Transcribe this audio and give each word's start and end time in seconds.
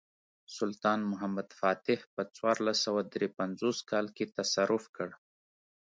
سلطان 0.57 0.99
محمد 1.11 1.49
فاتح 1.59 1.99
په 2.13 2.21
څوارلس 2.35 2.77
سوه 2.85 3.01
درې 3.13 3.27
پنځوس 3.39 3.77
کال 3.89 4.05
کې 4.15 4.25
تصرف 4.37 4.83
کړ. 4.95 5.09